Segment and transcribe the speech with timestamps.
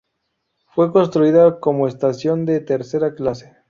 [0.73, 3.53] Fue construida como estación de tercera clase.